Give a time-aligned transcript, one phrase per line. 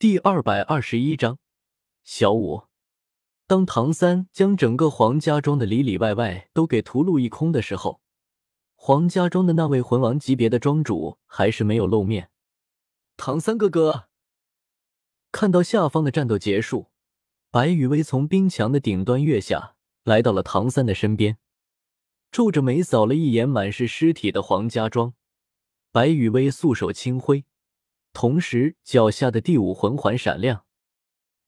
[0.00, 1.36] 第二百二十一章，
[2.02, 2.62] 小五。
[3.46, 8.00] 当唐三将整个黄家庄的里里外外都给屠戮一空的时候，
[8.74, 12.30] 黄家庄的那位魂王级别的庄主还是没有露面。
[13.18, 14.08] 唐三哥哥，
[15.30, 16.86] 看到下方的战斗结束，
[17.50, 19.74] 白羽薇从冰墙的顶端跃下
[20.04, 21.36] 来到了唐三的身边，
[22.32, 25.12] 皱着眉扫了一眼满是尸体的黄家庄，
[25.92, 27.44] 白羽薇素手轻挥。
[28.12, 30.64] 同时，脚下的第五魂环闪亮，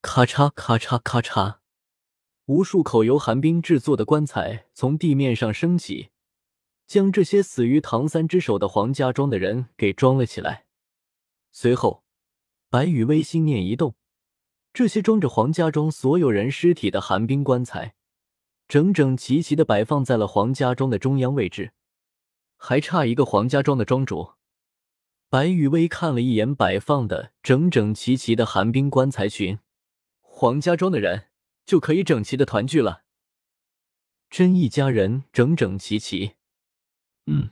[0.00, 1.58] 咔嚓咔嚓咔嚓，
[2.46, 6.10] 无数口由寒冰制作的棺材从地面上升起，
[6.86, 10.66] 将这些死于唐三之手的黄家庄的人给装了起来。
[11.50, 12.04] 随后，
[12.70, 13.96] 白羽薇心念一动，
[14.72, 17.94] 这些装着黄家庄所有人尸体的寒冰棺材，
[18.68, 21.72] 整整齐齐的摆放在了黄家庄的中央位置，
[22.56, 24.34] 还差一个黄家庄的庄主。
[25.34, 29.58] 白雨薇看了一眼摆放的整整齐齐的寒冰棺材群，
[30.20, 31.26] 黄家庄的人
[31.66, 33.02] 就可以整齐的团聚了。
[34.30, 36.36] 真一家人整整齐齐。
[37.26, 37.50] 嗯，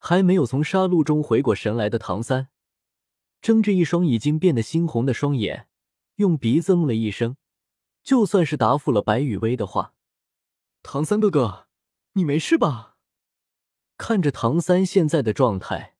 [0.00, 2.48] 还没有从杀戮中回过神来的唐三，
[3.40, 5.68] 睁着一双已经变得猩红的双眼，
[6.16, 7.36] 用鼻子嗯了一声，
[8.02, 9.94] 就算是答复了白雨薇的话。
[10.82, 11.68] 唐三哥哥，
[12.14, 12.96] 你没事吧？
[13.96, 15.94] 看着唐三现在的状态。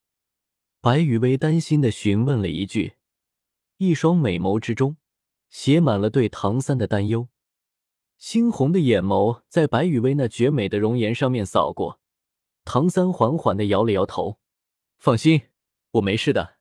[0.83, 2.95] 白雨薇担心的询问了一句，
[3.77, 4.97] 一双美眸之中
[5.51, 7.29] 写满了对唐三的担忧。
[8.19, 12.01] 猩红的眼眸在白雨薇那绝美的容颜上面扫过，
[12.65, 14.41] 唐三缓缓的摇了摇头
[14.97, 15.49] ：“放心，
[15.91, 16.57] 我没事的。”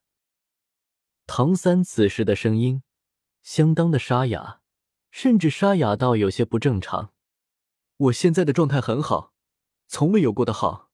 [1.26, 2.82] 唐三此时的声音
[3.42, 4.60] 相当的沙哑，
[5.10, 7.14] 甚至沙哑到有些不正常。
[7.96, 9.32] 我现在的状态很好，
[9.86, 10.90] 从未有过的好。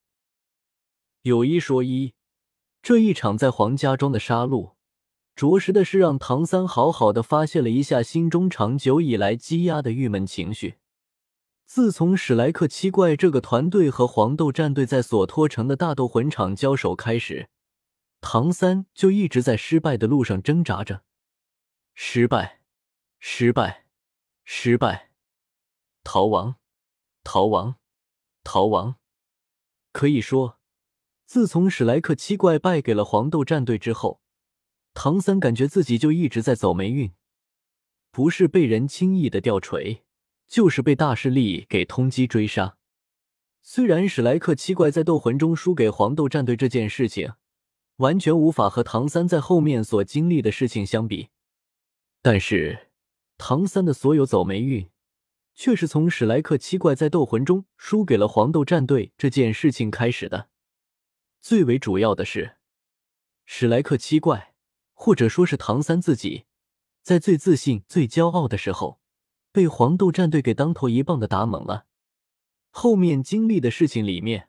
[1.22, 2.15] 有一说一。
[2.86, 4.74] 这一场在黄家庄的杀戮，
[5.34, 10.78] 着实的是让唐三好好的发泄了一下心中长久以来积压的郁闷情绪。
[11.64, 17.48] 自从史莱克七怪这个团队和黄豆战队在索托城的大斗魂场交手开始，
[18.20, 21.02] 唐三就一直在失败的路上挣扎着，
[21.92, 22.60] 失败，
[23.18, 23.86] 失败，
[24.44, 25.10] 失败，
[26.04, 26.54] 逃亡，
[27.24, 27.74] 逃亡，
[28.44, 28.94] 逃亡，
[29.90, 30.55] 可以说。
[31.26, 34.20] 自从史莱克七怪败给了黄豆战队之后，
[34.94, 37.12] 唐三感觉自己就一直在走霉运，
[38.12, 40.04] 不是被人轻易的吊锤，
[40.46, 42.76] 就是被大势力给通缉追杀。
[43.60, 47.32] 虽然史莱克七怪在斗魂中输给黄豆战队这件事情，
[47.96, 51.30] 完全无法和唐三在后面所经历的事情相比，
[52.22, 52.90] 但是
[53.36, 54.88] 唐三的所有走霉运，
[55.56, 60.48] 却是从史莱克七怪在斗魂中输给了黄豆战队这件事情开始的。
[61.48, 62.56] 最为主要的是，
[63.44, 64.52] 史莱克七怪，
[64.94, 66.44] 或者说是唐三自己，
[67.04, 68.98] 在最自信、最骄傲的时候，
[69.52, 71.86] 被黄豆战队给当头一棒的打懵了。
[72.70, 74.48] 后面经历的事情里面，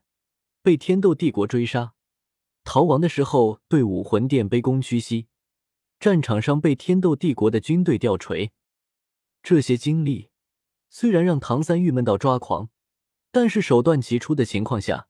[0.63, 1.93] 被天斗帝国追杀，
[2.63, 5.27] 逃亡的时候对武魂殿卑躬屈膝，
[5.99, 8.51] 战场上被天斗帝国的军队吊锤，
[9.43, 10.31] 这些经历
[10.89, 12.71] 虽然让唐三郁闷到抓狂，
[13.31, 15.07] 但是手段齐出的情况下。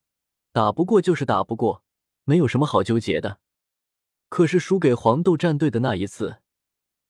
[0.57, 1.83] 打不过就是打不过，
[2.23, 3.37] 没有什么好纠结的。
[4.27, 6.37] 可是输给黄豆战队的那一次，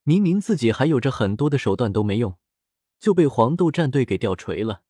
[0.04, 2.36] 明明自己还有着很多的手段都没用，
[3.00, 4.82] 就被黄豆战队给吊锤了。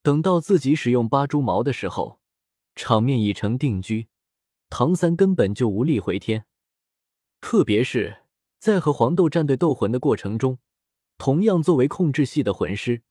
[0.00, 2.18] 等到自己使用八蛛矛的时候，
[2.74, 4.08] 场面已成定局，
[4.70, 6.46] 唐三根本就无力回天。
[7.42, 8.22] 特别是
[8.58, 10.58] 在和黄豆战队斗魂的过程中，
[11.18, 13.02] 同样作为控制系的魂师，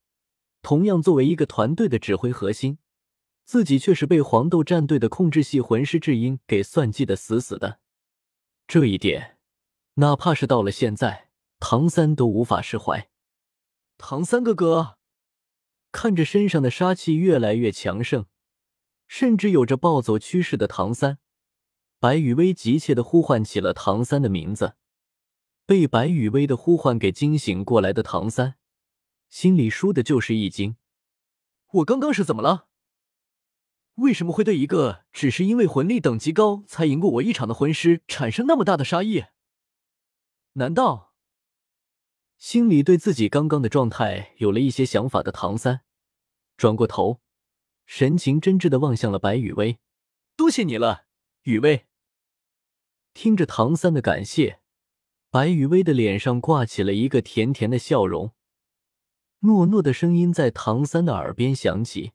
[0.64, 2.80] 同样作为一个团队的指挥核心。
[3.46, 7.80] 自己却是被黄豆战队的控制系魂师智英给算计的死死的，
[8.68, 9.38] 这一点，
[9.96, 11.30] 哪怕是到了现在，
[11.60, 13.08] 唐三都无法释怀。
[13.98, 14.98] 唐三哥哥，
[15.92, 18.26] 看着身上的杀气越来越强盛，
[19.08, 21.20] 甚至有着暴走趋势的唐三，
[22.00, 24.76] 白雨薇急切的呼唤起了唐三的名字。
[25.68, 28.56] 被白雨薇的呼唤给惊醒过来的唐三，
[29.30, 30.78] 心里输的就是一惊。
[31.72, 32.68] 我刚刚是怎么了？
[33.96, 39.26] 为什么会对一个只是因为魂力等级高才赢过我一场的魂师产生那么大的杀意？
[40.54, 41.14] 难道
[42.38, 45.82] 心里对自己刚刚的状态有了一些想法的唐三，
[46.58, 47.22] 转过头，
[47.86, 49.80] 神情真挚的望向了白雨薇
[50.36, 51.06] ：“多谢你了，
[51.44, 51.86] 雨薇。”
[53.16, 54.60] 听着唐三的感谢，
[55.30, 58.34] 白雨薇的脸上挂起了一个甜甜的笑容，
[59.40, 62.12] 糯糯的声音在唐三的耳边响起：“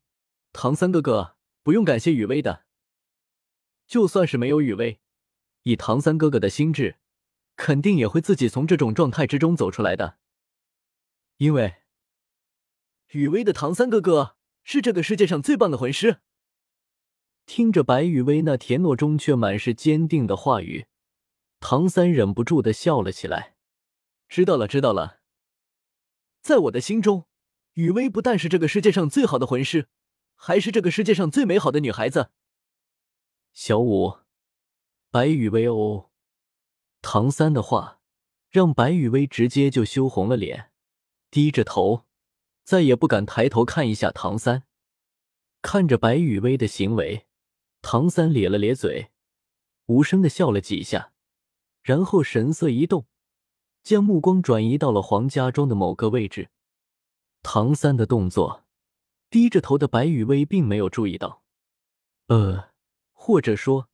[0.52, 2.64] 唐三哥哥。”不用感谢雨薇的，
[3.86, 5.00] 就算是没有雨薇，
[5.62, 6.98] 以唐三哥哥的心智，
[7.56, 10.18] 肯定也会自己从这种状态之中走出来的。
[11.36, 11.76] 因为
[13.08, 16.20] 雨薇的唐三哥哥是这个世界上最棒的魂师。
[17.46, 20.86] 听着白雨薇那甜糯中却满是坚定的话语，
[21.58, 23.56] 唐三忍不住的笑了起来。
[24.28, 25.20] 知道了，知道了。
[26.40, 27.26] 在我的心中，
[27.74, 29.88] 雨薇不但是这个世界上最好的魂师，
[30.42, 32.30] 还是这个世界上最美好的女孩子。
[33.52, 34.20] 小五，
[35.10, 36.08] 白雨薇哦。
[37.02, 38.00] 唐三的话
[38.48, 40.70] 让白雨薇直接就羞红了脸，
[41.30, 42.06] 低着头，
[42.64, 44.64] 再也不敢抬头看一下唐三。
[45.60, 47.26] 看着白雨薇的行为。
[47.82, 49.10] 唐三咧了咧嘴，
[49.86, 51.12] 无声的笑了几下，
[51.82, 53.06] 然后神色一动，
[53.82, 56.48] 将目光转移到了黄家庄的某个位置。
[57.42, 58.64] 唐三的动作，
[59.30, 61.42] 低着头的白雨薇并没有注意到，
[62.26, 62.70] 呃，
[63.12, 63.88] 或者说，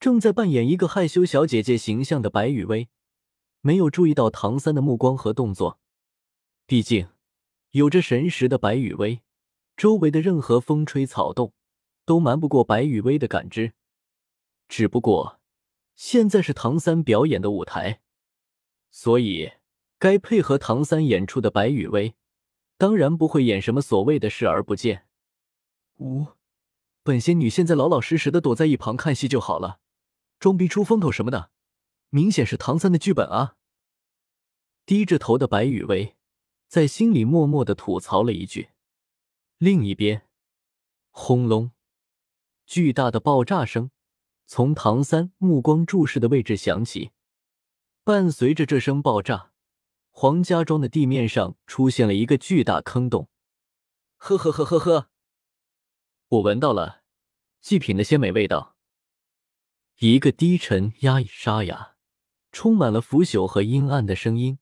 [0.00, 2.88] 正在扮演一个害羞小姐姐形象的白雨薇，
[3.60, 5.78] 没有注意到唐三的目光和动作。
[6.64, 7.08] 毕竟，
[7.72, 9.22] 有着神识的白雨薇，
[9.76, 11.52] 周围的任何风吹草动。
[12.04, 13.74] 都瞒不过白雨薇的感知，
[14.66, 15.40] 只不过
[15.94, 18.00] 现在是唐三表演的舞台，
[18.90, 19.52] 所以
[20.00, 22.16] 该配合唐三演出的白雨薇，
[22.82, 25.06] 当然不会演什么所谓的视而不见。
[25.98, 26.26] 五，
[27.04, 29.78] 本仙女现在老老实实的躲在一旁看戏就好了，
[30.40, 31.52] 装逼出风头什么的，
[32.10, 33.54] 明显是唐三的剧本啊！
[34.84, 36.16] 低着头的白雨薇
[36.66, 38.70] 在心里默默的吐槽了一句。
[39.58, 40.26] 另一边，
[41.12, 41.70] 轰隆。
[42.66, 43.92] 巨大的爆炸声
[44.44, 47.12] 从唐三目光注视的位置响起，
[48.02, 49.51] 伴随着这声爆炸，
[50.14, 53.28] 黄家庄的地面上出现了一个巨大坑洞。
[54.18, 55.08] 呵呵呵呵呵，
[56.28, 57.00] 我闻到了
[57.60, 58.76] 祭品的鲜美味道。
[59.98, 61.96] 一个低沉、压抑、沙哑、
[62.52, 64.58] 充满了腐朽和阴暗的声音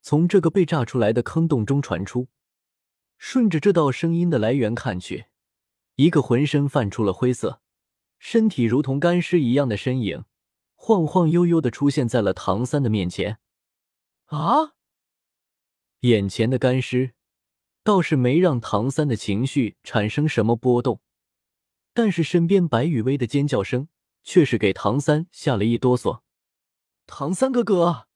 [0.00, 2.28] 从这个被炸出来的坑洞中传出。
[3.16, 5.26] 顺着这道声音的来源看去。
[5.96, 7.62] 一个浑身泛出了灰色，
[8.18, 10.24] 身体如同干尸一样的身影，
[10.74, 13.38] 晃晃悠悠的出现在了唐三的面前。
[14.26, 14.74] 啊！
[16.00, 17.14] 眼前的干尸
[17.82, 21.00] 倒是没让唐三的情绪产生什么波动，
[21.92, 23.88] 但是身边白雨薇的尖叫声
[24.22, 26.20] 却是给唐三吓了一哆嗦。
[27.06, 28.08] 唐三哥哥，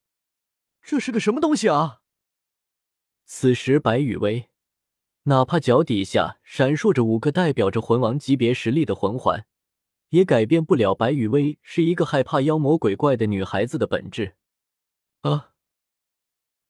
[0.81, 2.01] 这是个什么东西啊？
[3.25, 4.49] 此时白雨薇。
[5.23, 9.45] 哪怕脚底下闪烁着五个代表着魂王级别实力的魂环，
[10.09, 14.35] 也改变不了白羽薇是一个害怕妖魔鬼怪的女孩子的本质。
[15.21, 15.48] 啊！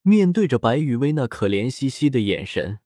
[0.01, 2.79] 面对着白羽薇那可怜兮兮的眼神，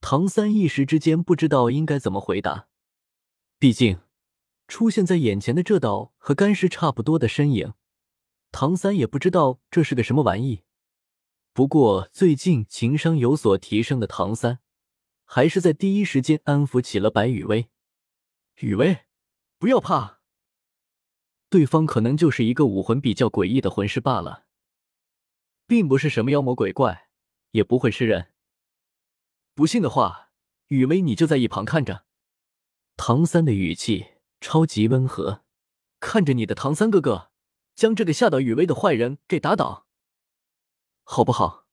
[0.00, 2.68] 唐三一时之间不知道应该怎么回答。
[3.58, 4.00] 毕竟，
[4.66, 7.74] 出现在眼前的这道和干尸差不多的身影，
[8.52, 10.62] 唐三也不知道这是个什么玩意。
[11.52, 14.60] 不过，最近情商有所提升的唐三。
[15.30, 17.68] 还是在第一时间安抚起了白雨薇。
[18.60, 19.00] 雨薇，
[19.58, 20.20] 不要怕，
[21.50, 24.46] 对方可能就是一个武魂比较诡异的魂师罢了，
[25.68, 27.10] 并不是什么妖魔鬼怪，
[27.52, 28.32] 也不会吃人。
[29.54, 30.30] 不信的话，
[30.68, 32.06] 雨薇你就在一旁看着。
[32.96, 35.44] 唐三的语气超级温和，
[36.00, 37.30] 看着你的唐三哥哥
[37.76, 39.86] 将这个吓到雨薇的坏人给打倒，
[41.04, 41.67] 好不好？